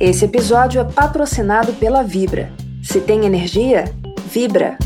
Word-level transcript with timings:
Esse 0.00 0.24
episódio 0.24 0.80
é 0.80 0.84
patrocinado 0.84 1.74
pela 1.74 2.02
Vibra. 2.02 2.50
Se 2.82 3.02
tem 3.02 3.26
energia, 3.26 3.84
vibra! 4.24 4.78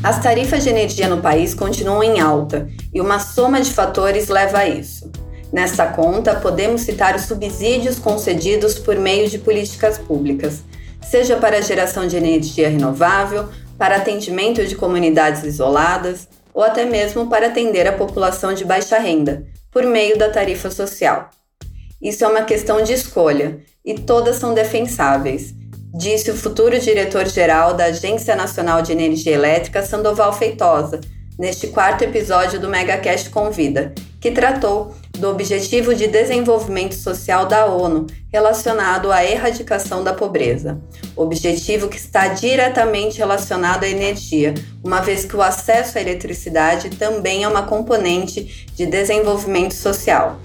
As 0.00 0.22
tarifas 0.22 0.62
de 0.62 0.70
energia 0.70 1.08
no 1.08 1.20
país 1.20 1.54
continuam 1.54 2.04
em 2.04 2.20
alta 2.20 2.68
e 2.94 3.00
uma 3.00 3.18
soma 3.18 3.60
de 3.60 3.74
fatores 3.74 4.28
leva 4.28 4.58
a 4.58 4.68
isso. 4.68 5.10
Nesta 5.52 5.88
conta, 5.88 6.36
podemos 6.36 6.82
citar 6.82 7.16
os 7.16 7.22
subsídios 7.22 7.98
concedidos 7.98 8.78
por 8.78 8.94
meio 8.94 9.28
de 9.28 9.38
políticas 9.40 9.98
públicas, 9.98 10.62
seja 11.10 11.36
para 11.36 11.62
geração 11.62 12.06
de 12.06 12.16
energia 12.16 12.68
renovável, 12.68 13.48
para 13.78 13.96
atendimento 13.96 14.64
de 14.66 14.74
comunidades 14.74 15.44
isoladas 15.44 16.28
ou 16.52 16.62
até 16.62 16.84
mesmo 16.84 17.28
para 17.28 17.48
atender 17.48 17.86
a 17.86 17.92
população 17.92 18.54
de 18.54 18.64
baixa 18.64 18.98
renda, 18.98 19.46
por 19.70 19.84
meio 19.84 20.18
da 20.18 20.30
tarifa 20.30 20.70
social. 20.70 21.30
Isso 22.00 22.24
é 22.24 22.28
uma 22.28 22.42
questão 22.42 22.82
de 22.82 22.92
escolha 22.92 23.60
e 23.84 23.94
todas 23.94 24.36
são 24.36 24.54
defensáveis, 24.54 25.54
disse 25.94 26.30
o 26.30 26.36
futuro 26.36 26.78
diretor-geral 26.78 27.74
da 27.74 27.86
Agência 27.86 28.34
Nacional 28.34 28.82
de 28.82 28.92
Energia 28.92 29.32
Elétrica, 29.32 29.82
Sandoval 29.82 30.32
Feitosa, 30.32 31.00
neste 31.38 31.68
quarto 31.68 32.02
episódio 32.02 32.58
do 32.58 32.68
MegaCast 32.68 33.30
Convida, 33.30 33.94
que 34.20 34.30
tratou 34.30 34.94
do 35.16 35.30
Objetivo 35.30 35.94
de 35.94 36.06
Desenvolvimento 36.06 36.94
Social 36.94 37.46
da 37.46 37.66
ONU 37.66 38.06
relacionado 38.30 39.10
à 39.10 39.24
erradicação 39.24 40.04
da 40.04 40.12
pobreza. 40.12 40.78
Objetivo 41.16 41.88
que 41.88 41.96
está 41.96 42.28
diretamente 42.28 43.18
relacionado 43.18 43.84
à 43.84 43.88
energia, 43.88 44.54
uma 44.84 45.00
vez 45.00 45.24
que 45.24 45.34
o 45.34 45.42
acesso 45.42 45.96
à 45.96 46.00
eletricidade 46.00 46.90
também 46.90 47.44
é 47.44 47.48
uma 47.48 47.62
componente 47.62 48.66
de 48.74 48.84
desenvolvimento 48.84 49.74
social. 49.74 50.38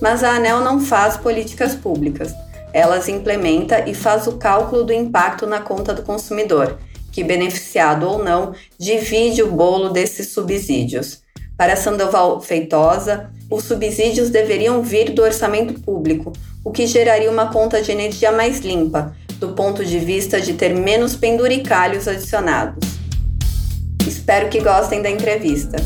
Mas 0.00 0.24
a 0.24 0.32
ANEL 0.32 0.60
não 0.60 0.80
faz 0.80 1.16
políticas 1.16 1.74
públicas. 1.74 2.34
Elas 2.72 3.08
implementa 3.08 3.88
e 3.88 3.94
faz 3.94 4.26
o 4.26 4.32
cálculo 4.32 4.82
do 4.82 4.92
impacto 4.92 5.46
na 5.46 5.60
conta 5.60 5.94
do 5.94 6.02
consumidor, 6.02 6.78
que, 7.12 7.22
beneficiado 7.22 8.08
ou 8.08 8.24
não, 8.24 8.52
divide 8.78 9.42
o 9.42 9.52
bolo 9.52 9.90
desses 9.90 10.28
subsídios. 10.28 11.22
Para 11.56 11.76
Sandoval 11.76 12.40
Feitosa, 12.40 13.30
os 13.52 13.64
subsídios 13.64 14.30
deveriam 14.30 14.82
vir 14.82 15.10
do 15.10 15.22
orçamento 15.22 15.78
público, 15.78 16.32
o 16.64 16.70
que 16.70 16.86
geraria 16.86 17.30
uma 17.30 17.52
conta 17.52 17.82
de 17.82 17.92
energia 17.92 18.32
mais 18.32 18.60
limpa, 18.60 19.14
do 19.38 19.52
ponto 19.52 19.84
de 19.84 19.98
vista 19.98 20.40
de 20.40 20.54
ter 20.54 20.74
menos 20.74 21.14
penduricalhos 21.14 22.08
adicionados. 22.08 22.82
Espero 24.06 24.48
que 24.48 24.58
gostem 24.58 25.02
da 25.02 25.10
entrevista. 25.10 25.76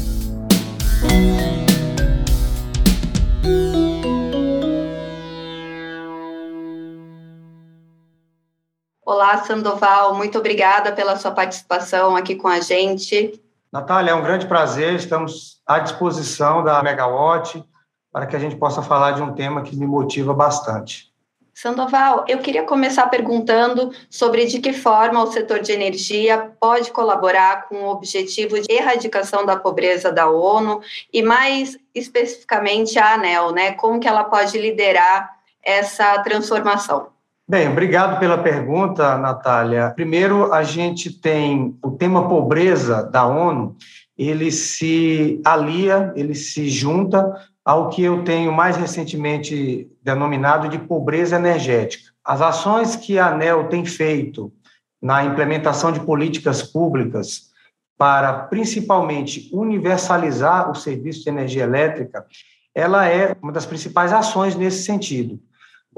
Olá, 9.04 9.42
Sandoval, 9.44 10.14
muito 10.14 10.38
obrigada 10.38 10.92
pela 10.92 11.16
sua 11.16 11.32
participação 11.32 12.14
aqui 12.14 12.36
com 12.36 12.46
a 12.46 12.60
gente. 12.60 13.40
Natália, 13.76 14.12
é 14.12 14.14
um 14.14 14.22
grande 14.22 14.46
prazer, 14.46 14.94
estamos 14.94 15.60
à 15.66 15.78
disposição 15.78 16.64
da 16.64 16.82
Megawatt 16.82 17.62
para 18.10 18.26
que 18.26 18.34
a 18.34 18.38
gente 18.38 18.56
possa 18.56 18.80
falar 18.80 19.10
de 19.10 19.20
um 19.20 19.34
tema 19.34 19.60
que 19.60 19.76
me 19.76 19.86
motiva 19.86 20.32
bastante. 20.32 21.12
Sandoval, 21.52 22.24
eu 22.26 22.38
queria 22.38 22.64
começar 22.64 23.06
perguntando 23.08 23.92
sobre 24.08 24.46
de 24.46 24.60
que 24.60 24.72
forma 24.72 25.22
o 25.22 25.30
setor 25.30 25.60
de 25.60 25.72
energia 25.72 26.52
pode 26.58 26.90
colaborar 26.90 27.68
com 27.68 27.82
o 27.82 27.90
objetivo 27.90 28.58
de 28.58 28.72
erradicação 28.72 29.44
da 29.44 29.56
pobreza 29.56 30.10
da 30.10 30.26
ONU 30.30 30.80
e 31.12 31.22
mais 31.22 31.76
especificamente 31.94 32.98
a 32.98 33.12
ANEL, 33.12 33.52
né? 33.52 33.72
Como 33.72 34.00
que 34.00 34.08
ela 34.08 34.24
pode 34.24 34.58
liderar 34.58 35.36
essa 35.62 36.18
transformação? 36.22 37.15
Bem, 37.48 37.68
obrigado 37.68 38.18
pela 38.18 38.38
pergunta, 38.38 39.16
Natália. 39.16 39.92
Primeiro, 39.94 40.52
a 40.52 40.64
gente 40.64 41.12
tem 41.12 41.78
o 41.80 41.92
tema 41.92 42.28
pobreza 42.28 43.04
da 43.04 43.24
ONU, 43.24 43.76
ele 44.18 44.50
se 44.50 45.40
alia, 45.44 46.12
ele 46.16 46.34
se 46.34 46.68
junta 46.68 47.32
ao 47.64 47.88
que 47.88 48.02
eu 48.02 48.24
tenho 48.24 48.52
mais 48.52 48.76
recentemente 48.76 49.88
denominado 50.02 50.68
de 50.68 50.76
pobreza 50.76 51.36
energética. 51.36 52.10
As 52.24 52.42
ações 52.42 52.96
que 52.96 53.16
a 53.16 53.28
ANEL 53.28 53.68
tem 53.68 53.84
feito 53.84 54.52
na 55.00 55.24
implementação 55.24 55.92
de 55.92 56.00
políticas 56.00 56.64
públicas 56.64 57.52
para 57.96 58.32
principalmente 58.32 59.48
universalizar 59.52 60.68
o 60.68 60.74
serviço 60.74 61.22
de 61.22 61.28
energia 61.28 61.62
elétrica, 61.62 62.26
ela 62.74 63.06
é 63.06 63.36
uma 63.40 63.52
das 63.52 63.66
principais 63.66 64.12
ações 64.12 64.56
nesse 64.56 64.82
sentido. 64.82 65.38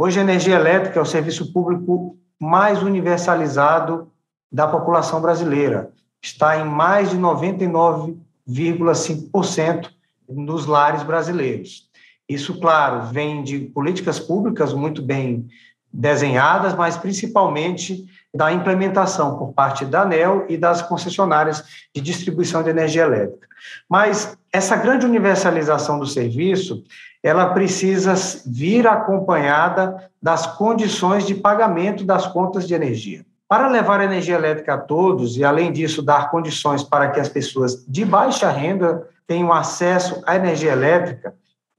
Hoje, 0.00 0.20
a 0.20 0.22
energia 0.22 0.54
elétrica 0.54 1.00
é 1.00 1.02
o 1.02 1.04
serviço 1.04 1.52
público 1.52 2.16
mais 2.38 2.84
universalizado 2.84 4.12
da 4.50 4.68
população 4.68 5.20
brasileira. 5.20 5.90
Está 6.22 6.56
em 6.56 6.64
mais 6.64 7.10
de 7.10 7.18
99,5% 7.18 9.90
nos 10.28 10.66
lares 10.66 11.02
brasileiros. 11.02 11.90
Isso, 12.28 12.60
claro, 12.60 13.06
vem 13.06 13.42
de 13.42 13.58
políticas 13.58 14.20
públicas 14.20 14.72
muito 14.72 15.02
bem 15.02 15.48
desenhadas, 15.92 16.76
mas 16.76 16.96
principalmente 16.96 18.06
da 18.34 18.52
implementação 18.52 19.38
por 19.38 19.52
parte 19.52 19.84
da 19.84 20.02
ANEL 20.02 20.46
e 20.48 20.56
das 20.56 20.82
concessionárias 20.82 21.64
de 21.94 22.00
distribuição 22.00 22.62
de 22.62 22.70
energia 22.70 23.02
elétrica. 23.02 23.48
Mas 23.88 24.36
essa 24.52 24.76
grande 24.76 25.06
universalização 25.06 25.98
do 25.98 26.06
serviço, 26.06 26.84
ela 27.22 27.52
precisa 27.52 28.14
vir 28.46 28.86
acompanhada 28.86 30.10
das 30.22 30.46
condições 30.46 31.26
de 31.26 31.34
pagamento 31.34 32.04
das 32.04 32.26
contas 32.26 32.66
de 32.66 32.74
energia. 32.74 33.24
Para 33.48 33.68
levar 33.68 34.02
energia 34.02 34.34
elétrica 34.34 34.74
a 34.74 34.78
todos 34.78 35.38
e, 35.38 35.44
além 35.44 35.72
disso, 35.72 36.02
dar 36.02 36.30
condições 36.30 36.82
para 36.82 37.10
que 37.10 37.18
as 37.18 37.30
pessoas 37.30 37.82
de 37.88 38.04
baixa 38.04 38.50
renda 38.50 39.08
tenham 39.26 39.52
acesso 39.52 40.22
à 40.26 40.36
energia 40.36 40.72
elétrica, 40.72 41.34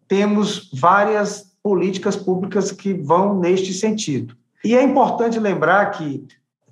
temos 0.07 0.71
várias 0.73 1.53
políticas 1.61 2.15
públicas 2.15 2.71
que 2.71 2.93
vão 2.93 3.37
neste 3.37 3.71
sentido. 3.71 4.35
E 4.63 4.75
é 4.75 4.81
importante 4.81 5.39
lembrar 5.39 5.91
que 5.91 6.27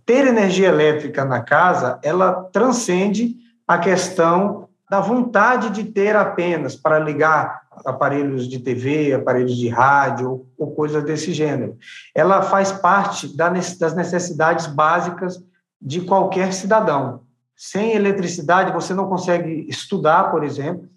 ter 0.08 0.26
energia 0.26 0.70
elétrica 0.70 1.26
na 1.26 1.42
casa, 1.42 2.00
ela 2.02 2.46
transcende 2.54 3.36
a 3.68 3.78
questão 3.78 4.70
da 4.90 5.02
vontade 5.02 5.70
de 5.70 5.84
ter 5.84 6.16
apenas 6.16 6.78
para 6.78 6.98
ligar 6.98 7.64
aparelhos 7.86 8.48
de 8.48 8.58
TV, 8.58 9.14
aparelhos 9.14 9.58
de 9.58 9.68
rádio 9.68 10.48
ou 10.58 10.72
coisas 10.74 11.04
desse 11.04 11.34
gênero. 11.34 11.78
Ela 12.16 12.42
faz 12.42 12.72
parte 12.72 13.36
das 13.36 13.94
necessidades 13.94 14.66
básicas 14.66 15.44
de 15.80 16.00
qualquer 16.00 16.54
cidadão. 16.54 17.24
Sem 17.54 17.94
eletricidade, 17.94 18.72
você 18.72 18.94
não 18.94 19.10
consegue 19.10 19.68
estudar, 19.68 20.32
por 20.32 20.42
exemplo, 20.42 20.88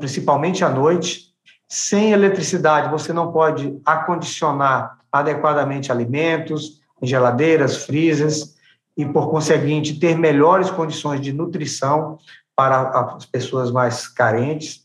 principalmente 0.00 0.64
à 0.64 0.68
noite. 0.68 1.32
Sem 1.68 2.10
eletricidade, 2.10 2.90
você 2.90 3.12
não 3.12 3.30
pode 3.30 3.78
acondicionar 3.86 4.98
adequadamente 5.12 5.92
alimentos, 5.92 6.82
geladeiras, 7.06 7.84
freezers, 7.84 8.54
e, 8.96 9.04
por 9.04 9.30
conseguinte, 9.30 9.98
ter 9.98 10.16
melhores 10.16 10.70
condições 10.70 11.20
de 11.20 11.32
nutrição 11.32 12.18
para 12.54 13.16
as 13.16 13.26
pessoas 13.26 13.70
mais 13.70 14.06
carentes 14.06 14.84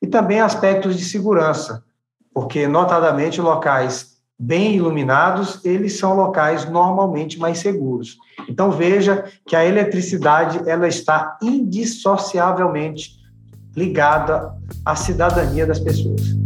e 0.00 0.06
também 0.06 0.40
aspectos 0.40 0.96
de 0.96 1.04
segurança, 1.04 1.82
porque, 2.32 2.68
notadamente, 2.68 3.40
locais 3.40 4.10
bem 4.38 4.76
iluminados, 4.76 5.62
eles 5.64 5.98
são 5.98 6.14
locais 6.14 6.68
normalmente 6.70 7.38
mais 7.38 7.58
seguros. 7.58 8.16
Então, 8.48 8.70
veja 8.70 9.24
que 9.46 9.54
a 9.54 9.66
eletricidade 9.66 10.66
ela 10.68 10.88
está 10.88 11.36
indissociavelmente 11.42 13.20
ligada 13.76 14.54
à 14.84 14.96
cidadania 14.96 15.66
das 15.66 15.78
pessoas. 15.78 16.40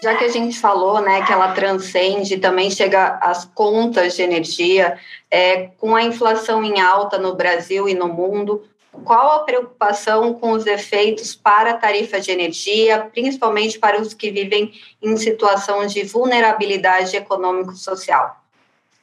Já 0.00 0.16
que 0.16 0.24
a 0.24 0.28
gente 0.28 0.58
falou 0.58 1.00
né, 1.00 1.24
que 1.24 1.32
ela 1.32 1.52
transcende, 1.52 2.38
também 2.38 2.70
chega 2.70 3.18
às 3.20 3.44
contas 3.44 4.14
de 4.14 4.22
energia, 4.22 4.96
é, 5.30 5.68
com 5.78 5.94
a 5.94 6.02
inflação 6.02 6.62
em 6.62 6.80
alta 6.80 7.18
no 7.18 7.34
Brasil 7.34 7.88
e 7.88 7.94
no 7.94 8.08
mundo, 8.08 8.62
qual 9.04 9.32
a 9.32 9.44
preocupação 9.44 10.34
com 10.34 10.52
os 10.52 10.66
efeitos 10.66 11.34
para 11.34 11.72
a 11.72 11.76
tarifa 11.76 12.20
de 12.20 12.30
energia, 12.30 13.08
principalmente 13.12 13.78
para 13.78 14.00
os 14.00 14.14
que 14.14 14.30
vivem 14.30 14.72
em 15.02 15.16
situação 15.16 15.86
de 15.86 16.02
vulnerabilidade 16.04 17.16
econômico-social? 17.16 18.36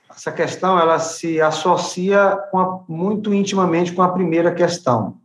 Essa 0.09 0.31
questão 0.31 0.79
ela 0.79 0.97
se 0.99 1.41
associa 1.41 2.19
a, 2.19 2.79
muito 2.87 3.33
intimamente 3.33 3.91
com 3.91 4.01
a 4.01 4.11
primeira 4.11 4.53
questão. 4.53 5.17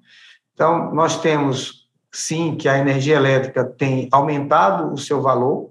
Então, 0.55 0.93
nós 0.93 1.21
temos 1.21 1.80
sim 2.13 2.57
que 2.57 2.69
a 2.69 2.79
energia 2.79 3.17
elétrica 3.17 3.65
tem 3.65 4.09
aumentado 4.11 4.93
o 4.93 4.99
seu 4.99 5.21
valor 5.23 5.71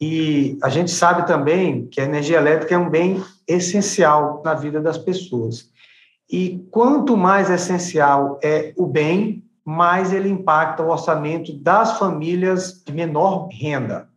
E 0.00 0.56
a 0.62 0.68
gente 0.68 0.92
sabe 0.92 1.26
também 1.26 1.86
que 1.86 2.00
a 2.00 2.04
energia 2.04 2.36
elétrica 2.36 2.74
é 2.74 2.78
um 2.78 2.88
bem 2.88 3.22
essencial 3.46 4.42
na 4.44 4.54
vida 4.54 4.80
das 4.80 4.96
pessoas. 4.96 5.70
E 6.30 6.64
quanto 6.70 7.16
mais 7.16 7.50
essencial 7.50 8.38
é 8.42 8.72
o 8.76 8.86
bem, 8.86 9.42
mais 9.64 10.12
ele 10.12 10.28
impacta 10.28 10.82
o 10.82 10.90
orçamento 10.90 11.52
das 11.52 11.98
famílias 11.98 12.82
de 12.86 12.92
menor 12.92 13.48
renda. 13.48 14.08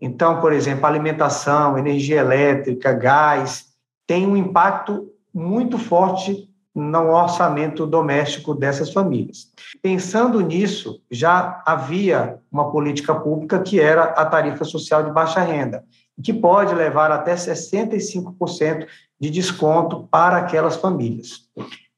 Então, 0.00 0.40
por 0.40 0.52
exemplo, 0.52 0.84
alimentação, 0.84 1.78
energia 1.78 2.20
elétrica, 2.20 2.92
gás, 2.92 3.66
tem 4.06 4.26
um 4.26 4.36
impacto 4.36 5.10
muito 5.32 5.78
forte 5.78 6.50
no 6.74 7.12
orçamento 7.12 7.86
doméstico 7.86 8.54
dessas 8.54 8.92
famílias. 8.92 9.52
Pensando 9.80 10.40
nisso, 10.40 11.00
já 11.10 11.62
havia 11.64 12.38
uma 12.50 12.70
política 12.72 13.14
pública 13.14 13.60
que 13.60 13.78
era 13.78 14.04
a 14.04 14.24
tarifa 14.26 14.64
social 14.64 15.04
de 15.04 15.12
baixa 15.12 15.40
renda, 15.40 15.84
que 16.22 16.32
pode 16.32 16.74
levar 16.74 17.12
até 17.12 17.34
65% 17.34 18.86
de 19.20 19.30
desconto 19.30 20.08
para 20.10 20.38
aquelas 20.38 20.76
famílias. 20.76 21.48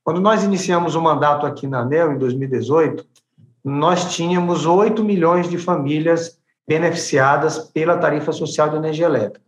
Quando 0.05 0.21
nós 0.21 0.45
iniciamos 0.45 0.95
o 0.95 1.01
mandato 1.01 1.47
aqui 1.47 1.67
na 1.67 1.81
ANEL, 1.81 2.13
em 2.13 2.19
2018, 2.19 3.05
nós 3.65 4.15
tínhamos 4.15 4.67
8 4.67 5.03
milhões 5.03 5.49
de 5.49 5.59
famílias 5.59 6.39
beneficiadas 6.69 7.59
pela 7.59 7.97
tarifa 7.97 8.31
social 8.33 8.69
de 8.69 8.77
energia 8.77 9.07
elétrica. 9.07 9.45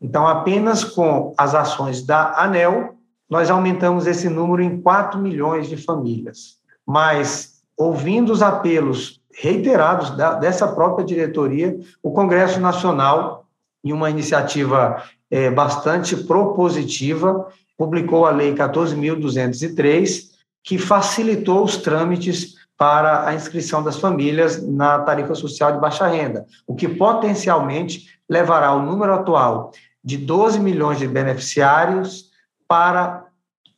Então, 0.00 0.26
apenas 0.26 0.82
com 0.82 1.34
as 1.36 1.54
ações 1.54 2.04
da 2.04 2.42
ANEL, 2.42 2.96
nós 3.30 3.48
aumentamos 3.48 4.08
esse 4.08 4.28
número 4.28 4.60
em 4.60 4.80
4 4.80 5.18
milhões 5.18 5.68
de 5.68 5.76
famílias. 5.76 6.58
Mas, 6.84 7.62
ouvindo 7.76 8.32
os 8.32 8.42
apelos 8.42 9.20
reiterados 9.32 10.10
da, 10.16 10.34
dessa 10.34 10.66
própria 10.66 11.06
diretoria, 11.06 11.78
o 12.02 12.10
Congresso 12.10 12.58
Nacional, 12.58 13.46
em 13.84 13.92
uma 13.92 14.10
iniciativa 14.10 15.02
é, 15.30 15.48
bastante 15.48 16.16
propositiva, 16.16 17.46
publicou 17.78 18.26
a 18.26 18.30
Lei 18.30 18.52
14.203, 18.52 20.30
que 20.62 20.76
facilitou 20.76 21.64
os 21.64 21.76
trâmites 21.76 22.56
para 22.76 23.28
a 23.28 23.34
inscrição 23.34 23.82
das 23.82 23.96
famílias 23.98 24.66
na 24.66 24.98
tarifa 25.00 25.34
social 25.34 25.72
de 25.72 25.78
baixa 25.78 26.06
renda, 26.06 26.46
o 26.66 26.74
que 26.74 26.88
potencialmente 26.88 28.08
levará 28.28 28.72
o 28.72 28.82
número 28.82 29.12
atual 29.14 29.70
de 30.02 30.16
12 30.16 30.58
milhões 30.58 30.98
de 30.98 31.06
beneficiários 31.06 32.30
para 32.66 33.19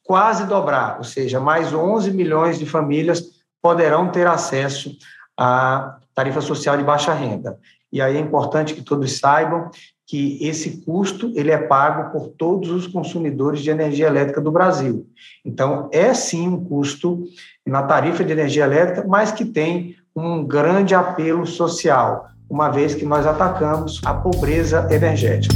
quase 0.05 0.47
dobrar, 0.47 0.99
ou 0.99 1.05
seja, 1.05 1.41
mais 1.41 1.73
11 1.73 2.11
milhões 2.13 2.59
de 2.59 2.67
famílias 2.67 3.23
poderão 3.61 4.09
ter 4.09 4.27
acesso 4.27 4.91
à 5.39 5.99
tarifa 6.15 6.41
social 6.41 6.77
de 6.77 6.83
baixa 6.83 7.15
renda. 7.15 7.59
E 7.93 8.01
aí 8.01 8.17
é 8.17 8.21
importante 8.21 8.75
que 8.75 8.83
todos 8.83 9.19
saibam 9.19 9.71
que 10.07 10.39
esse 10.47 10.83
custo 10.85 11.33
ele 11.35 11.51
é 11.51 11.59
pago 11.59 12.11
por 12.11 12.29
todos 12.29 12.71
os 12.71 12.87
consumidores 12.87 13.61
de 13.61 13.71
energia 13.71 14.07
elétrica 14.07 14.41
do 14.41 14.51
Brasil. 14.51 15.07
Então, 15.45 15.89
é 15.93 16.13
sim 16.13 16.49
um 16.49 16.65
custo 16.65 17.25
na 17.67 17.83
tarifa 17.83 18.25
de 18.25 18.33
energia 18.33 18.65
elétrica, 18.65 19.07
mas 19.07 19.31
que 19.33 19.45
tem 19.45 19.97
um 20.15 20.45
grande 20.45 20.95
apelo 20.95 21.47
social, 21.47 22.29
uma 22.51 22.69
vez 22.69 22.95
que 22.95 23.07
nós 23.07 23.27
atacamos 23.27 24.01
a 24.05 24.13
pobreza 24.13 24.87
energética. 24.91 25.55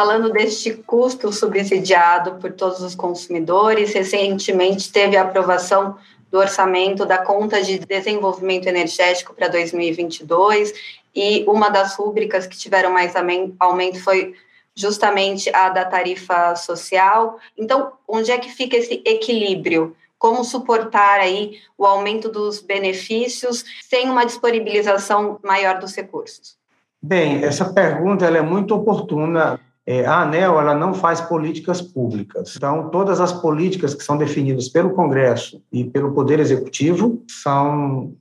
Falando 0.00 0.32
deste 0.32 0.72
custo 0.72 1.30
subsidiado 1.30 2.36
por 2.36 2.50
todos 2.52 2.80
os 2.80 2.94
consumidores, 2.94 3.92
recentemente 3.92 4.90
teve 4.90 5.14
a 5.14 5.20
aprovação 5.20 5.98
do 6.30 6.38
orçamento 6.38 7.04
da 7.04 7.18
conta 7.18 7.62
de 7.62 7.78
desenvolvimento 7.80 8.66
energético 8.66 9.34
para 9.34 9.48
2022 9.48 10.72
e 11.14 11.44
uma 11.46 11.68
das 11.68 11.96
rúbricas 11.96 12.46
que 12.46 12.56
tiveram 12.56 12.90
mais 12.90 13.12
aumento 13.58 14.02
foi 14.02 14.34
justamente 14.74 15.54
a 15.54 15.68
da 15.68 15.84
tarifa 15.84 16.56
social. 16.56 17.38
Então, 17.54 17.92
onde 18.08 18.30
é 18.30 18.38
que 18.38 18.48
fica 18.48 18.78
esse 18.78 19.02
equilíbrio? 19.04 19.94
Como 20.18 20.42
suportar 20.44 21.20
aí 21.20 21.58
o 21.76 21.84
aumento 21.84 22.30
dos 22.30 22.62
benefícios 22.62 23.66
sem 23.82 24.08
uma 24.08 24.24
disponibilização 24.24 25.38
maior 25.44 25.78
dos 25.78 25.94
recursos? 25.94 26.56
Bem, 27.02 27.44
essa 27.44 27.70
pergunta 27.70 28.24
ela 28.24 28.38
é 28.38 28.42
muito 28.42 28.74
oportuna 28.74 29.60
é, 29.90 30.06
a 30.06 30.20
ANEL 30.20 30.60
ela 30.60 30.72
não 30.72 30.94
faz 30.94 31.20
políticas 31.20 31.82
públicas. 31.82 32.54
Então, 32.56 32.90
todas 32.90 33.20
as 33.20 33.32
políticas 33.32 33.92
que 33.92 34.04
são 34.04 34.16
definidas 34.16 34.68
pelo 34.68 34.90
Congresso 34.90 35.60
e 35.72 35.82
pelo 35.82 36.12
Poder 36.12 36.38
Executivo 36.38 37.24
são 37.26 38.14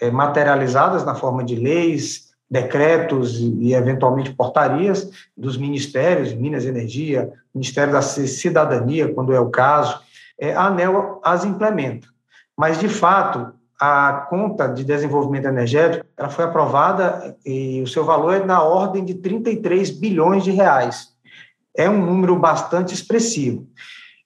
é, 0.00 0.12
materializadas 0.12 1.04
na 1.04 1.16
forma 1.16 1.42
de 1.42 1.56
leis, 1.56 2.28
decretos 2.48 3.36
e, 3.40 3.74
eventualmente, 3.74 4.32
portarias 4.32 5.10
dos 5.36 5.56
ministérios, 5.56 6.32
Minas 6.32 6.64
e 6.64 6.68
Energia, 6.68 7.32
Ministério 7.52 7.92
da 7.92 8.00
Cidadania, 8.00 9.12
quando 9.12 9.32
é 9.32 9.40
o 9.40 9.50
caso. 9.50 9.98
É, 10.38 10.54
a 10.54 10.66
ANEL 10.66 11.20
as 11.24 11.44
implementa. 11.44 12.06
Mas, 12.56 12.78
de 12.78 12.88
fato, 12.88 13.52
a 13.80 14.26
conta 14.28 14.66
de 14.66 14.84
desenvolvimento 14.84 15.46
energético 15.46 16.04
ela 16.16 16.28
foi 16.28 16.44
aprovada 16.44 17.36
e 17.46 17.80
o 17.80 17.86
seu 17.86 18.04
valor 18.04 18.34
é 18.34 18.44
na 18.44 18.62
ordem 18.62 19.04
de 19.04 19.14
33 19.14 19.90
bilhões 19.90 20.42
de 20.42 20.50
reais. 20.50 21.08
É 21.76 21.88
um 21.88 22.04
número 22.04 22.36
bastante 22.36 22.92
expressivo. 22.92 23.68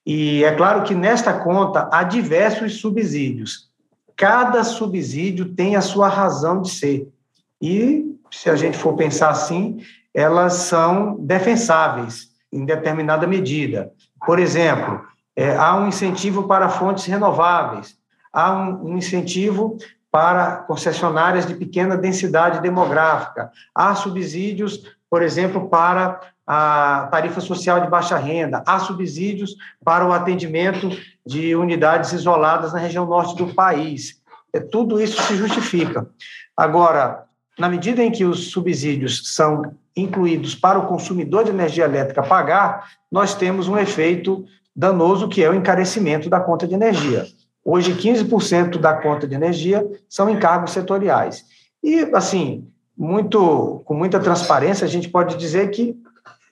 E 0.05 0.43
é 0.43 0.55
claro 0.55 0.83
que 0.83 0.95
nesta 0.95 1.33
conta 1.33 1.87
há 1.91 2.03
diversos 2.03 2.81
subsídios. 2.81 3.69
Cada 4.15 4.63
subsídio 4.63 5.53
tem 5.53 5.75
a 5.75 5.81
sua 5.81 6.07
razão 6.07 6.61
de 6.61 6.71
ser. 6.71 7.07
E, 7.61 8.03
se 8.31 8.49
a 8.49 8.55
gente 8.55 8.77
for 8.77 8.95
pensar 8.95 9.29
assim, 9.29 9.77
elas 10.13 10.53
são 10.53 11.15
defensáveis 11.19 12.29
em 12.51 12.65
determinada 12.65 13.25
medida. 13.25 13.91
Por 14.25 14.39
exemplo, 14.39 15.01
é, 15.35 15.55
há 15.55 15.75
um 15.75 15.87
incentivo 15.87 16.47
para 16.47 16.69
fontes 16.69 17.05
renováveis, 17.05 17.97
há 18.33 18.51
um, 18.53 18.89
um 18.89 18.97
incentivo 18.97 19.77
para 20.11 20.57
concessionárias 20.57 21.45
de 21.45 21.55
pequena 21.55 21.95
densidade 21.95 22.61
demográfica, 22.61 23.51
há 23.73 23.95
subsídios, 23.95 24.83
por 25.09 25.21
exemplo, 25.21 25.69
para 25.69 26.19
a 26.45 27.07
tarifa 27.11 27.39
social 27.39 27.81
de 27.81 27.89
baixa 27.89 28.17
renda, 28.17 28.61
há 28.67 28.79
subsídios 28.79 29.55
para 29.83 30.05
o 30.05 30.11
atendimento 30.11 30.89
de 31.25 31.55
unidades 31.55 32.11
isoladas 32.11 32.73
na 32.73 32.79
região 32.79 33.05
norte 33.05 33.35
do 33.35 33.53
país. 33.53 34.21
É, 34.51 34.59
tudo 34.59 35.01
isso 35.01 35.21
se 35.23 35.35
justifica. 35.35 36.07
Agora, 36.55 37.23
na 37.57 37.69
medida 37.69 38.03
em 38.03 38.11
que 38.11 38.25
os 38.25 38.51
subsídios 38.51 39.33
são 39.33 39.73
incluídos 39.95 40.53
para 40.53 40.77
o 40.79 40.87
consumidor 40.87 41.43
de 41.43 41.51
energia 41.51 41.85
elétrica 41.85 42.21
pagar, 42.21 42.89
nós 43.11 43.35
temos 43.35 43.67
um 43.67 43.77
efeito 43.77 44.45
danoso 44.75 45.29
que 45.29 45.43
é 45.43 45.49
o 45.49 45.53
encarecimento 45.53 46.29
da 46.29 46.39
conta 46.39 46.67
de 46.67 46.73
energia. 46.73 47.25
Hoje, 47.65 47.93
15% 47.93 48.77
da 48.77 48.93
conta 48.93 49.27
de 49.27 49.35
energia 49.35 49.85
são 50.09 50.29
encargos 50.29 50.71
setoriais. 50.71 51.45
E, 51.81 52.01
assim, 52.13 52.67
muito, 52.97 53.81
com 53.85 53.93
muita 53.93 54.19
transparência, 54.19 54.85
a 54.85 54.89
gente 54.89 55.09
pode 55.09 55.37
dizer 55.37 55.69
que 55.71 55.95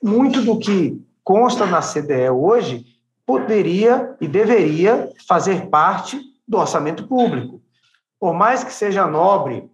muito 0.02 0.42
do 0.42 0.58
que 0.58 1.00
consta 1.22 1.66
na 1.66 1.80
CDE 1.80 2.30
hoje 2.30 2.84
poderia 3.24 4.14
e 4.20 4.26
deveria 4.26 5.10
fazer 5.28 5.66
parte 5.66 6.20
do 6.46 6.58
orçamento 6.58 7.06
público. 7.06 7.60
Por 8.18 8.34
mais 8.34 8.64
que 8.64 8.72
seja 8.72 9.06
nobre 9.06 9.70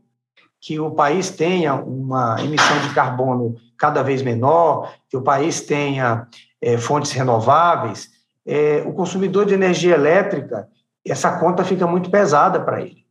que 0.60 0.78
o 0.78 0.90
país 0.90 1.30
tenha 1.30 1.74
uma 1.74 2.36
emissão 2.42 2.78
de 2.80 2.94
carbono 2.94 3.56
cada 3.78 4.02
vez 4.02 4.22
menor, 4.22 4.92
que 5.08 5.16
o 5.16 5.22
país 5.22 5.60
tenha 5.60 6.26
é, 6.60 6.76
fontes 6.76 7.12
renováveis, 7.12 8.10
é, 8.44 8.82
o 8.84 8.92
consumidor 8.92 9.46
de 9.46 9.54
energia 9.54 9.94
elétrica 9.94 10.68
essa 11.10 11.38
conta 11.38 11.64
fica 11.64 11.86
muito 11.86 12.10
pesada 12.10 12.60
para 12.60 12.80
ele. 12.80 13.04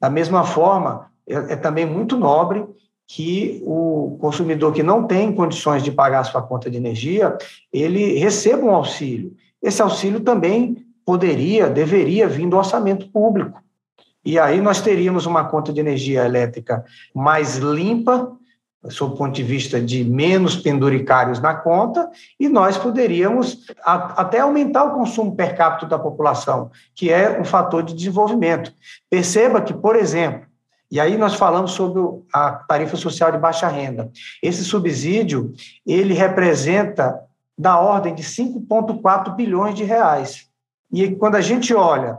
Da 0.00 0.10
mesma 0.10 0.44
forma, 0.44 1.10
é, 1.26 1.34
é, 1.34 1.56
também 1.56 1.86
muito 1.86 2.16
nobre 2.16 2.64
que 3.06 3.62
o 3.64 4.16
consumidor 4.20 4.72
que 4.72 4.82
não 4.82 5.06
tem 5.06 5.32
condições 5.34 5.82
de 5.82 5.92
pagar 5.92 6.20
a 6.20 6.24
sua 6.24 6.42
conta 6.42 6.70
de 6.70 6.76
energia, 6.76 7.36
ele 7.72 8.18
receba 8.18 8.64
um 8.64 8.74
auxílio. 8.74 9.34
Esse 9.62 9.82
auxílio 9.82 10.20
também 10.20 10.84
poderia, 11.04 11.68
deveria 11.68 12.28
vir 12.28 12.48
do 12.48 12.56
orçamento 12.56 13.08
público. 13.10 13.60
E 14.24 14.38
aí 14.38 14.60
nós 14.60 14.80
teríamos 14.80 15.26
uma 15.26 15.44
conta 15.44 15.72
de 15.72 15.80
energia 15.80 16.24
elétrica 16.24 16.84
mais 17.14 17.56
limpa, 17.56 18.32
sob 18.88 19.14
o 19.14 19.16
ponto 19.16 19.32
de 19.32 19.42
vista 19.42 19.80
de 19.80 20.04
menos 20.04 20.56
penduricários 20.56 21.40
na 21.40 21.54
conta, 21.54 22.10
e 22.38 22.48
nós 22.48 22.76
poderíamos 22.76 23.66
até 23.84 24.40
aumentar 24.40 24.84
o 24.84 24.94
consumo 24.94 25.36
per 25.36 25.56
capita 25.56 25.86
da 25.86 25.98
população, 25.98 26.70
que 26.94 27.10
é 27.10 27.40
um 27.40 27.44
fator 27.44 27.82
de 27.82 27.94
desenvolvimento. 27.94 28.72
Perceba 29.08 29.60
que, 29.60 29.72
por 29.72 29.94
exemplo, 29.94 30.46
e 30.90 31.00
aí 31.00 31.16
nós 31.16 31.34
falamos 31.34 31.70
sobre 31.70 32.02
a 32.34 32.50
tarifa 32.50 32.96
social 32.96 33.32
de 33.32 33.38
baixa 33.38 33.66
renda. 33.66 34.10
Esse 34.42 34.62
subsídio, 34.62 35.54
ele 35.86 36.12
representa 36.12 37.18
da 37.56 37.78
ordem 37.78 38.14
de 38.14 38.22
5,4 38.22 39.34
bilhões 39.34 39.74
de 39.74 39.84
reais. 39.84 40.48
E 40.92 41.14
quando 41.14 41.36
a 41.36 41.40
gente 41.40 41.72
olha 41.72 42.18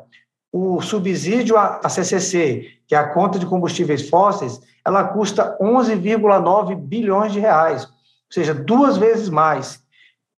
o 0.52 0.82
subsídio 0.82 1.56
à 1.56 1.88
CCC, 1.88 2.68
que 2.88 2.96
é 2.96 2.98
a 2.98 3.10
conta 3.10 3.38
de 3.38 3.46
combustíveis 3.46 4.10
fósseis, 4.10 4.60
ela 4.86 5.04
custa 5.06 5.58
11,9 5.60 6.76
bilhões 6.76 7.32
de 7.32 7.40
reais, 7.40 7.86
ou 7.86 7.90
seja, 8.32 8.54
duas 8.54 8.98
vezes 8.98 9.30
mais. 9.30 9.82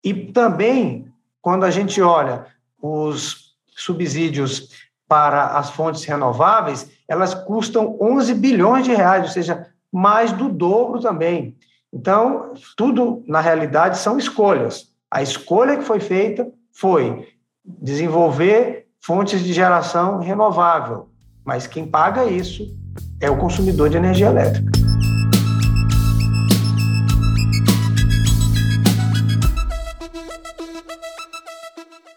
E 0.03 0.13
também, 0.13 1.11
quando 1.41 1.63
a 1.63 1.71
gente 1.71 2.01
olha 2.01 2.45
os 2.81 3.55
subsídios 3.75 4.69
para 5.07 5.57
as 5.57 5.69
fontes 5.71 6.03
renováveis, 6.03 6.89
elas 7.07 7.33
custam 7.33 7.97
11 7.99 8.33
bilhões 8.35 8.85
de 8.85 8.93
reais, 8.93 9.23
ou 9.23 9.29
seja, 9.29 9.67
mais 9.91 10.31
do 10.31 10.49
dobro 10.49 10.99
também. 10.99 11.55
Então, 11.91 12.53
tudo, 12.75 13.23
na 13.27 13.39
realidade, 13.39 13.97
são 13.97 14.17
escolhas. 14.17 14.89
A 15.09 15.21
escolha 15.21 15.77
que 15.77 15.83
foi 15.83 15.99
feita 15.99 16.47
foi 16.73 17.27
desenvolver 17.63 18.87
fontes 18.99 19.43
de 19.43 19.53
geração 19.53 20.19
renovável, 20.19 21.09
mas 21.43 21.67
quem 21.67 21.87
paga 21.87 22.25
isso 22.25 22.77
é 23.19 23.29
o 23.29 23.37
consumidor 23.37 23.89
de 23.89 23.97
energia 23.97 24.27
elétrica. 24.27 24.71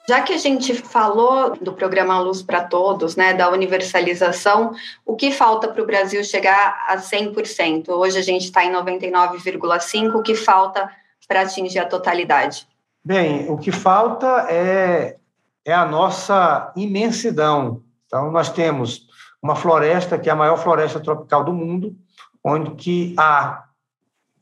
Já 0.08 0.22
que 0.22 0.32
a 0.32 0.38
gente 0.38 0.72
falou 0.72 1.54
do 1.60 1.74
programa 1.74 2.18
Luz 2.18 2.40
para 2.40 2.64
Todos, 2.64 3.14
né, 3.14 3.34
da 3.34 3.50
universalização, 3.50 4.72
o 5.04 5.14
que 5.14 5.30
falta 5.30 5.68
para 5.68 5.82
o 5.82 5.86
Brasil 5.86 6.24
chegar 6.24 6.86
a 6.88 6.96
100%? 6.96 7.90
Hoje 7.90 8.18
a 8.18 8.22
gente 8.22 8.44
está 8.44 8.64
em 8.64 8.72
99,5%, 8.72 10.14
o 10.14 10.22
que 10.22 10.34
falta 10.34 10.90
para 11.28 11.42
atingir 11.42 11.80
a 11.80 11.84
totalidade? 11.84 12.66
Bem, 13.04 13.50
o 13.50 13.58
que 13.58 13.70
falta 13.70 14.46
é, 14.48 15.16
é 15.62 15.74
a 15.74 15.84
nossa 15.84 16.72
imensidão. 16.74 17.82
Então, 18.06 18.32
nós 18.32 18.48
temos 18.48 19.07
uma 19.42 19.54
floresta 19.54 20.18
que 20.18 20.28
é 20.28 20.32
a 20.32 20.36
maior 20.36 20.56
floresta 20.56 21.00
tropical 21.00 21.44
do 21.44 21.52
mundo, 21.52 21.96
onde 22.44 22.72
que 22.72 23.14
há 23.18 23.64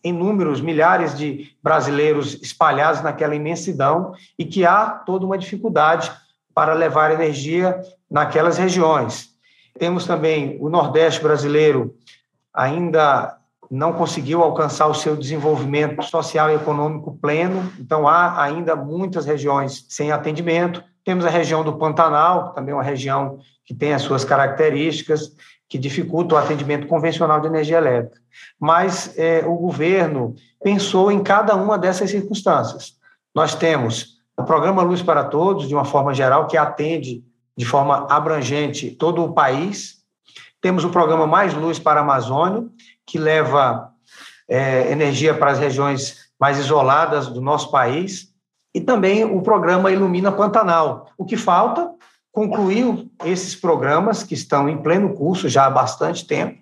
inúmeros 0.02 0.60
milhares 0.60 1.16
de 1.16 1.56
brasileiros 1.62 2.34
espalhados 2.40 3.02
naquela 3.02 3.34
imensidão 3.34 4.12
e 4.38 4.44
que 4.44 4.64
há 4.64 4.86
toda 4.86 5.26
uma 5.26 5.36
dificuldade 5.36 6.12
para 6.54 6.74
levar 6.74 7.10
energia 7.10 7.80
naquelas 8.10 8.56
regiões. 8.56 9.30
Temos 9.78 10.06
também 10.06 10.56
o 10.60 10.68
Nordeste 10.68 11.22
brasileiro 11.22 11.94
ainda 12.54 13.36
não 13.70 13.92
conseguiu 13.92 14.42
alcançar 14.42 14.86
o 14.86 14.94
seu 14.94 15.16
desenvolvimento 15.16 16.02
social 16.02 16.50
e 16.50 16.54
econômico 16.54 17.18
pleno, 17.20 17.72
então 17.78 18.06
há 18.08 18.42
ainda 18.42 18.76
muitas 18.76 19.26
regiões 19.26 19.84
sem 19.88 20.12
atendimento. 20.12 20.82
Temos 21.06 21.24
a 21.24 21.30
região 21.30 21.62
do 21.62 21.78
Pantanal, 21.78 22.52
também 22.52 22.74
uma 22.74 22.82
região 22.82 23.38
que 23.64 23.72
tem 23.72 23.94
as 23.94 24.02
suas 24.02 24.24
características, 24.24 25.30
que 25.68 25.78
dificulta 25.78 26.34
o 26.34 26.38
atendimento 26.38 26.88
convencional 26.88 27.40
de 27.40 27.46
energia 27.46 27.78
elétrica. 27.78 28.20
Mas 28.58 29.16
é, 29.16 29.44
o 29.46 29.54
governo 29.54 30.34
pensou 30.60 31.12
em 31.12 31.22
cada 31.22 31.54
uma 31.54 31.78
dessas 31.78 32.10
circunstâncias. 32.10 32.96
Nós 33.32 33.54
temos 33.54 34.16
o 34.36 34.42
programa 34.42 34.82
Luz 34.82 35.00
para 35.00 35.22
Todos, 35.22 35.68
de 35.68 35.74
uma 35.74 35.84
forma 35.84 36.12
geral, 36.12 36.48
que 36.48 36.56
atende 36.56 37.24
de 37.56 37.64
forma 37.64 38.08
abrangente 38.10 38.90
todo 38.90 39.22
o 39.22 39.32
país. 39.32 39.98
Temos 40.60 40.82
o 40.82 40.90
programa 40.90 41.24
Mais 41.24 41.54
Luz 41.54 41.78
para 41.78 42.00
a 42.00 42.02
Amazônia, 42.02 42.68
que 43.06 43.16
leva 43.16 43.92
é, 44.48 44.90
energia 44.90 45.34
para 45.34 45.52
as 45.52 45.58
regiões 45.60 46.26
mais 46.38 46.58
isoladas 46.58 47.28
do 47.28 47.40
nosso 47.40 47.70
país. 47.70 48.34
E 48.76 48.80
também 48.82 49.24
o 49.24 49.40
programa 49.40 49.90
Ilumina 49.90 50.30
Pantanal. 50.30 51.08
O 51.16 51.24
que 51.24 51.34
falta 51.34 51.90
concluiu 52.30 53.10
esses 53.24 53.54
programas 53.54 54.22
que 54.22 54.34
estão 54.34 54.68
em 54.68 54.76
pleno 54.76 55.14
curso 55.14 55.48
já 55.48 55.64
há 55.64 55.70
bastante 55.70 56.26
tempo. 56.26 56.58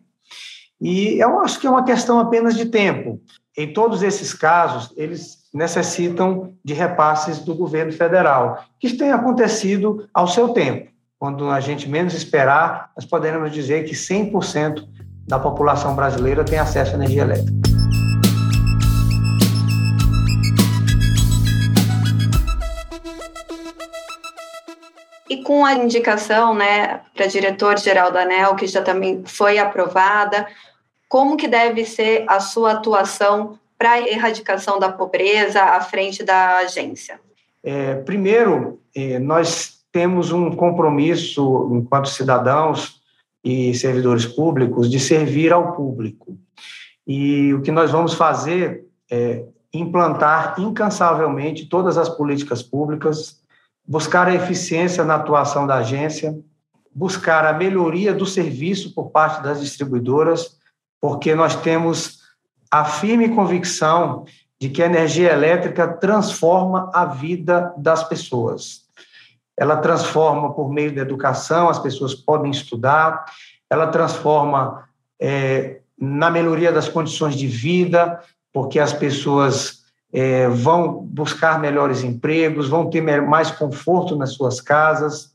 E 0.80 1.20
eu 1.20 1.40
acho 1.40 1.58
que 1.58 1.66
é 1.66 1.70
uma 1.70 1.82
questão 1.82 2.20
apenas 2.20 2.56
de 2.56 2.66
tempo. 2.66 3.20
Em 3.58 3.72
todos 3.72 4.00
esses 4.04 4.32
casos, 4.32 4.94
eles 4.96 5.38
necessitam 5.52 6.54
de 6.64 6.72
repasses 6.72 7.40
do 7.40 7.52
governo 7.52 7.90
federal, 7.90 8.62
que 8.78 8.96
tem 8.96 9.10
acontecido 9.10 10.08
ao 10.14 10.28
seu 10.28 10.50
tempo. 10.50 10.92
Quando 11.18 11.50
a 11.50 11.58
gente 11.58 11.88
menos 11.88 12.14
esperar, 12.14 12.92
nós 12.96 13.04
podemos 13.04 13.50
dizer 13.50 13.86
que 13.86 13.92
100% 13.92 14.86
da 15.26 15.40
população 15.40 15.96
brasileira 15.96 16.44
tem 16.44 16.60
acesso 16.60 16.92
à 16.92 16.94
energia 16.94 17.22
elétrica. 17.22 17.73
E 25.34 25.42
com 25.42 25.64
a 25.64 25.74
indicação 25.74 26.54
né, 26.54 27.00
para 27.12 27.26
diretor-geral 27.26 28.12
da 28.12 28.22
ANEL, 28.22 28.54
que 28.54 28.68
já 28.68 28.80
também 28.80 29.24
foi 29.26 29.58
aprovada, 29.58 30.46
como 31.08 31.36
que 31.36 31.48
deve 31.48 31.84
ser 31.84 32.24
a 32.28 32.38
sua 32.38 32.74
atuação 32.74 33.58
para 33.76 33.94
a 33.94 34.00
erradicação 34.08 34.78
da 34.78 34.92
pobreza 34.92 35.60
à 35.60 35.80
frente 35.80 36.22
da 36.22 36.58
agência? 36.58 37.18
É, 37.64 37.96
primeiro, 37.96 38.80
é, 38.94 39.18
nós 39.18 39.80
temos 39.90 40.30
um 40.30 40.54
compromisso, 40.54 41.68
enquanto 41.72 42.10
cidadãos 42.10 43.00
e 43.42 43.74
servidores 43.74 44.26
públicos, 44.26 44.88
de 44.88 45.00
servir 45.00 45.52
ao 45.52 45.72
público. 45.72 46.38
E 47.04 47.52
o 47.54 47.60
que 47.60 47.72
nós 47.72 47.90
vamos 47.90 48.14
fazer 48.14 48.84
é 49.10 49.42
implantar 49.72 50.54
incansavelmente 50.60 51.66
todas 51.66 51.98
as 51.98 52.08
políticas 52.08 52.62
públicas 52.62 53.42
buscar 53.86 54.28
a 54.28 54.34
eficiência 54.34 55.04
na 55.04 55.16
atuação 55.16 55.66
da 55.66 55.76
agência, 55.76 56.38
buscar 56.94 57.44
a 57.44 57.52
melhoria 57.52 58.14
do 58.14 58.24
serviço 58.24 58.94
por 58.94 59.10
parte 59.10 59.42
das 59.42 59.60
distribuidoras, 59.60 60.56
porque 61.00 61.34
nós 61.34 61.56
temos 61.56 62.20
a 62.70 62.84
firme 62.84 63.28
convicção 63.28 64.24
de 64.60 64.68
que 64.68 64.82
a 64.82 64.86
energia 64.86 65.32
elétrica 65.32 65.86
transforma 65.86 66.90
a 66.94 67.04
vida 67.04 67.74
das 67.76 68.02
pessoas. 68.04 68.84
Ela 69.56 69.76
transforma 69.76 70.52
por 70.54 70.72
meio 70.72 70.94
da 70.94 71.02
educação, 71.02 71.68
as 71.68 71.78
pessoas 71.78 72.14
podem 72.14 72.50
estudar, 72.50 73.24
ela 73.68 73.88
transforma 73.88 74.88
é, 75.20 75.80
na 75.98 76.30
melhoria 76.30 76.72
das 76.72 76.88
condições 76.88 77.36
de 77.36 77.46
vida, 77.46 78.20
porque 78.52 78.78
as 78.78 78.92
pessoas 78.92 79.83
é, 80.14 80.48
vão 80.48 81.02
buscar 81.02 81.58
melhores 81.58 82.04
empregos, 82.04 82.68
vão 82.68 82.88
ter 82.88 83.02
mais 83.20 83.50
conforto 83.50 84.14
nas 84.14 84.34
suas 84.34 84.60
casas 84.60 85.34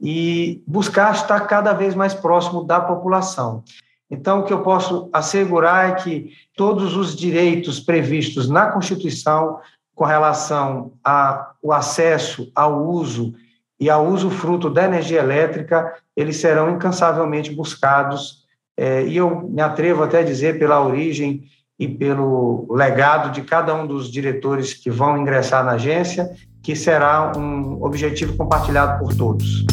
e 0.00 0.60
buscar 0.66 1.14
estar 1.14 1.38
cada 1.46 1.72
vez 1.72 1.94
mais 1.94 2.12
próximo 2.12 2.64
da 2.64 2.80
população. 2.80 3.62
Então, 4.10 4.40
o 4.40 4.42
que 4.42 4.52
eu 4.52 4.62
posso 4.62 5.08
assegurar 5.12 5.90
é 5.90 5.94
que 5.94 6.32
todos 6.56 6.96
os 6.96 7.14
direitos 7.14 7.78
previstos 7.78 8.48
na 8.48 8.66
Constituição 8.66 9.60
com 9.94 10.04
relação 10.04 10.92
ao 11.02 11.72
acesso 11.72 12.50
ao 12.56 12.84
uso 12.84 13.34
e 13.78 13.88
ao 13.88 14.06
uso 14.06 14.30
fruto 14.30 14.68
da 14.68 14.84
energia 14.84 15.20
elétrica, 15.20 15.94
eles 16.16 16.38
serão 16.38 16.70
incansavelmente 16.70 17.54
buscados. 17.54 18.44
É, 18.76 19.06
e 19.06 19.16
eu 19.16 19.48
me 19.48 19.62
atrevo 19.62 20.02
até 20.02 20.18
a 20.18 20.24
dizer, 20.24 20.58
pela 20.58 20.84
origem 20.84 21.44
e 21.78 21.86
pelo 21.86 22.66
legado 22.70 23.32
de 23.32 23.42
cada 23.42 23.74
um 23.74 23.86
dos 23.86 24.10
diretores 24.10 24.72
que 24.72 24.90
vão 24.90 25.18
ingressar 25.18 25.64
na 25.64 25.72
agência, 25.72 26.30
que 26.62 26.74
será 26.74 27.32
um 27.36 27.82
objetivo 27.82 28.36
compartilhado 28.36 28.98
por 28.98 29.14
todos. 29.14 29.64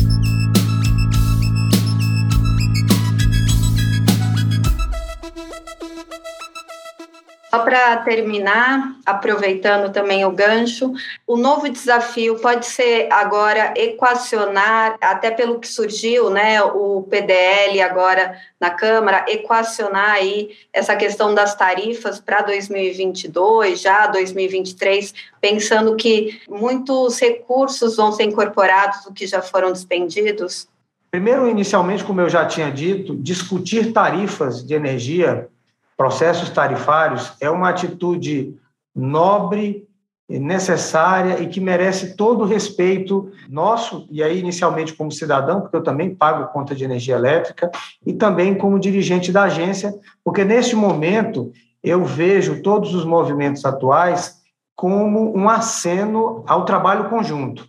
Só 7.53 7.59
para 7.59 7.97
terminar, 7.97 8.95
aproveitando 9.05 9.93
também 9.93 10.25
o 10.25 10.31
gancho, 10.31 10.91
o 11.27 11.37
novo 11.37 11.69
desafio 11.69 12.39
pode 12.39 12.65
ser 12.65 13.07
agora 13.11 13.75
equacionar, 13.77 14.97
até 14.99 15.29
pelo 15.29 15.59
que 15.59 15.67
surgiu, 15.67 16.31
né, 16.31 16.63
o 16.63 17.03
PDL 17.03 17.79
agora 17.81 18.35
na 18.59 18.71
Câmara, 18.71 19.23
equacionar 19.27 20.13
aí 20.13 20.49
essa 20.73 20.95
questão 20.95 21.35
das 21.35 21.53
tarifas 21.53 22.19
para 22.19 22.41
2022, 22.41 23.79
já 23.79 24.07
2023, 24.07 25.13
pensando 25.39 25.95
que 25.95 26.41
muitos 26.49 27.19
recursos 27.19 27.95
vão 27.95 28.11
ser 28.11 28.23
incorporados 28.23 29.03
do 29.03 29.13
que 29.13 29.27
já 29.27 29.43
foram 29.43 29.71
despendidos? 29.71 30.67
Primeiro, 31.11 31.47
inicialmente, 31.47 32.03
como 32.03 32.19
eu 32.19 32.29
já 32.29 32.47
tinha 32.47 32.71
dito, 32.71 33.15
discutir 33.15 33.93
tarifas 33.93 34.65
de 34.65 34.73
energia 34.73 35.47
processos 35.97 36.49
tarifários 36.49 37.33
é 37.39 37.49
uma 37.49 37.69
atitude 37.69 38.55
nobre, 38.95 39.87
necessária 40.29 41.41
e 41.41 41.47
que 41.47 41.59
merece 41.59 42.15
todo 42.15 42.43
o 42.43 42.47
respeito 42.47 43.31
nosso, 43.49 44.07
e 44.09 44.23
aí 44.23 44.39
inicialmente 44.39 44.93
como 44.93 45.11
cidadão, 45.11 45.61
porque 45.61 45.75
eu 45.75 45.83
também 45.83 46.15
pago 46.15 46.51
conta 46.51 46.73
de 46.73 46.83
energia 46.83 47.15
elétrica, 47.15 47.69
e 48.05 48.13
também 48.13 48.55
como 48.55 48.79
dirigente 48.79 49.31
da 49.31 49.43
agência, 49.43 49.93
porque 50.23 50.43
neste 50.43 50.75
momento 50.75 51.51
eu 51.83 52.03
vejo 52.05 52.61
todos 52.61 52.95
os 52.95 53.03
movimentos 53.03 53.65
atuais 53.65 54.41
como 54.75 55.37
um 55.37 55.49
aceno 55.49 56.43
ao 56.47 56.65
trabalho 56.65 57.09
conjunto. 57.09 57.67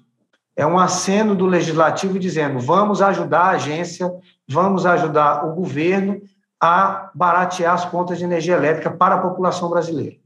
é 0.57 0.65
um 0.65 0.79
aceno 0.79 1.35
do 1.35 1.47
legislativo 1.47 2.19
dizendo: 2.19 2.61
vamos 2.61 3.03
ajudar 3.03 3.41
a 3.41 3.51
agência, 3.51 4.11
vamos 4.49 4.87
ajudar 4.87 5.45
o 5.45 5.55
governo 5.55 6.21
a 6.65 7.11
baratear 7.15 7.75
as 7.75 7.85
contas 7.85 8.17
de 8.17 8.25
energia 8.25 8.55
elétrica 8.55 8.91
para 8.91 9.17
a 9.17 9.21
população 9.21 9.69
brasileira. 9.69 10.17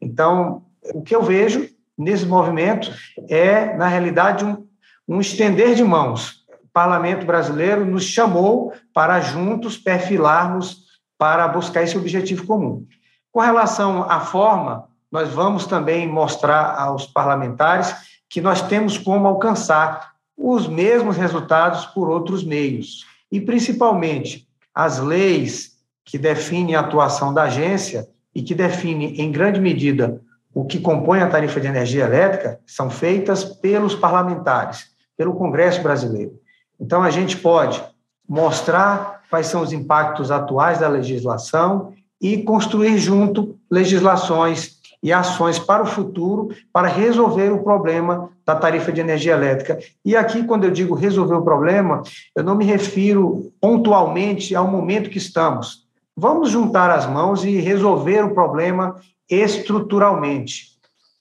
Então, 0.00 0.62
o 0.94 1.02
que 1.02 1.12
eu 1.12 1.20
vejo 1.20 1.68
nesse 1.98 2.24
movimento 2.24 2.92
é, 3.28 3.76
na 3.76 3.88
realidade, 3.88 4.44
um, 4.44 4.68
um 5.08 5.20
estender 5.20 5.74
de 5.74 5.82
mãos. 5.82 6.44
O 6.62 6.68
parlamento 6.72 7.26
brasileiro 7.26 7.84
nos 7.84 8.04
chamou 8.04 8.72
para 8.94 9.20
juntos 9.20 9.76
perfilarmos 9.76 10.84
para 11.18 11.48
buscar 11.48 11.82
esse 11.82 11.98
objetivo 11.98 12.46
comum. 12.46 12.86
Com 13.32 13.40
relação 13.40 14.04
à 14.08 14.20
forma, 14.20 14.88
nós 15.10 15.30
vamos 15.30 15.66
também 15.66 16.06
mostrar 16.06 16.80
aos 16.80 17.04
parlamentares 17.04 17.96
que 18.28 18.40
nós 18.40 18.62
temos 18.62 18.96
como 18.96 19.26
alcançar 19.26 20.12
os 20.36 20.68
mesmos 20.68 21.16
resultados 21.16 21.84
por 21.86 22.08
outros 22.08 22.44
meios. 22.44 23.04
E, 23.30 23.40
principalmente, 23.40 24.48
as 24.72 25.00
leis 25.00 25.69
que 26.10 26.18
definem 26.18 26.74
a 26.74 26.80
atuação 26.80 27.32
da 27.32 27.44
agência 27.44 28.08
e 28.34 28.42
que 28.42 28.52
definem, 28.52 29.20
em 29.20 29.30
grande 29.30 29.60
medida, 29.60 30.20
o 30.52 30.64
que 30.64 30.80
compõe 30.80 31.20
a 31.20 31.28
tarifa 31.28 31.60
de 31.60 31.68
energia 31.68 32.04
elétrica, 32.04 32.58
são 32.66 32.90
feitas 32.90 33.44
pelos 33.44 33.94
parlamentares, 33.94 34.86
pelo 35.16 35.34
Congresso 35.34 35.80
brasileiro. 35.80 36.32
Então, 36.80 37.00
a 37.00 37.10
gente 37.10 37.36
pode 37.36 37.80
mostrar 38.28 39.22
quais 39.30 39.46
são 39.46 39.62
os 39.62 39.72
impactos 39.72 40.32
atuais 40.32 40.80
da 40.80 40.88
legislação 40.88 41.92
e 42.20 42.42
construir 42.42 42.98
junto 42.98 43.56
legislações 43.70 44.80
e 45.00 45.12
ações 45.12 45.60
para 45.60 45.84
o 45.84 45.86
futuro 45.86 46.48
para 46.72 46.88
resolver 46.88 47.50
o 47.52 47.62
problema 47.62 48.30
da 48.44 48.56
tarifa 48.56 48.90
de 48.90 49.00
energia 49.00 49.32
elétrica. 49.32 49.78
E 50.04 50.16
aqui, 50.16 50.42
quando 50.42 50.64
eu 50.64 50.72
digo 50.72 50.94
resolver 50.94 51.36
o 51.36 51.44
problema, 51.44 52.02
eu 52.34 52.42
não 52.42 52.56
me 52.56 52.64
refiro 52.64 53.52
pontualmente 53.60 54.56
ao 54.56 54.66
momento 54.66 55.08
que 55.08 55.18
estamos. 55.18 55.88
Vamos 56.16 56.50
juntar 56.50 56.90
as 56.90 57.06
mãos 57.06 57.44
e 57.44 57.56
resolver 57.60 58.24
o 58.24 58.34
problema 58.34 58.96
estruturalmente 59.28 60.70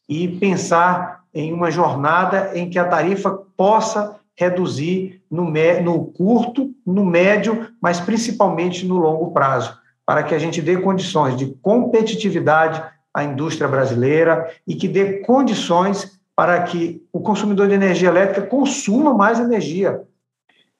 e 0.08 0.28
pensar 0.28 1.24
em 1.34 1.54
uma 1.54 1.70
jornada 1.70 2.52
em 2.56 2.70
que 2.70 2.80
a 2.80 2.88
tarifa 2.88 3.30
possa 3.56 4.20
reduzir 4.36 5.22
no, 5.30 5.52
no 5.84 6.06
curto, 6.06 6.72
no 6.86 7.06
médio, 7.06 7.68
mas 7.82 8.00
principalmente 8.00 8.86
no 8.86 8.98
longo 8.98 9.32
prazo, 9.32 9.78
para 10.06 10.24
que 10.24 10.34
a 10.34 10.40
gente 10.40 10.62
dê 10.62 10.78
condições 10.78 11.36
de 11.36 11.48
competitividade 11.62 12.82
à 13.14 13.24
indústria 13.24 13.68
brasileira 13.68 14.50
e 14.66 14.76
que 14.76 14.88
dê 14.88 15.20
condições 15.20 16.20
para 16.36 16.64
que 16.64 17.06
o 17.12 17.20
consumidor 17.20 17.68
de 17.68 17.74
energia 17.74 18.08
elétrica 18.08 18.48
consuma 18.48 19.14
mais 19.14 19.40
energia. 19.40 20.02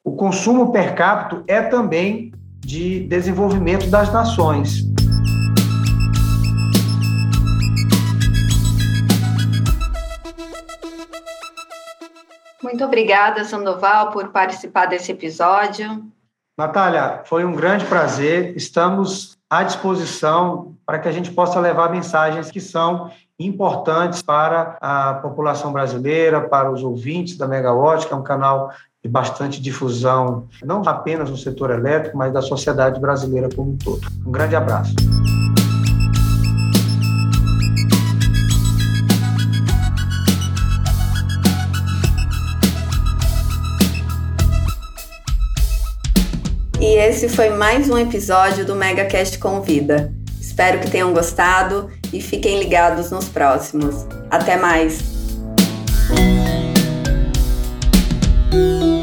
O 0.04 0.14
consumo 0.14 0.72
per 0.72 0.96
capita 0.96 1.44
é 1.48 1.62
também 1.62 2.32
de 2.60 3.02
desenvolvimento 3.08 3.90
das 3.90 4.12
nações. 4.12 4.84
Muito 12.62 12.84
obrigada, 12.86 13.44
Sandoval, 13.44 14.12
por 14.12 14.30
participar 14.30 14.86
desse 14.86 15.12
episódio. 15.12 16.06
Natália, 16.58 17.22
foi 17.26 17.44
um 17.44 17.54
grande 17.54 17.86
prazer. 17.86 18.56
Estamos 18.56 19.38
à 19.50 19.64
disposição 19.64 20.76
para 20.86 21.00
que 21.00 21.08
a 21.08 21.12
gente 21.12 21.32
possa 21.32 21.60
levar 21.60 21.90
mensagens 21.90 22.52
que 22.52 22.60
são 22.60 23.10
importantes 23.40 24.22
para 24.22 24.78
a 24.82 25.14
população 25.16 25.72
brasileira, 25.72 26.42
para 26.42 26.70
os 26.70 26.84
ouvintes 26.84 27.38
da 27.38 27.48
Megawatt, 27.48 28.06
que 28.06 28.14
é 28.14 28.16
um 28.18 28.24
canal 28.24 28.72
de 29.02 29.10
bastante 29.10 29.62
difusão, 29.62 30.48
não 30.64 30.82
apenas 30.86 31.30
no 31.30 31.38
setor 31.38 31.72
elétrico, 31.72 32.18
mas 32.18 32.34
da 32.34 32.42
sociedade 32.42 33.00
brasileira 33.00 33.48
como 33.56 33.72
um 33.72 33.78
todo. 33.78 34.02
Um 34.26 34.32
grande 34.32 34.56
abraço. 34.56 34.94
E 46.82 46.96
esse 46.96 47.30
foi 47.30 47.50
mais 47.50 47.90
um 47.90 47.98
episódio 47.98 48.66
do 48.66 48.76
MegaCast 48.76 49.38
Convida. 49.40 50.14
Espero 50.42 50.80
que 50.80 50.92
tenham 50.92 51.14
gostado 51.14 51.90
e 52.12 52.22
fiquem 52.22 52.60
ligados 52.60 53.12
nos 53.12 53.30
próximos. 53.30 54.06
Até 54.30 54.58
mais! 54.58 55.19
Música 58.52 58.99